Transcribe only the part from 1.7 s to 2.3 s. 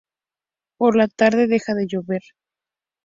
de llover.